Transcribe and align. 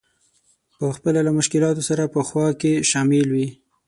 په 0.79 0.85
خپله 0.95 1.19
له 1.27 1.31
مشکلاتو 1.37 1.81
سره 1.89 2.03
په 2.13 2.19
خوا 2.27 2.47
کې 2.61 2.73
شامل 2.89 3.25
وي. 3.33 3.47